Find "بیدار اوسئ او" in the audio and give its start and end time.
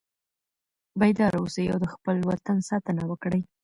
0.99-1.77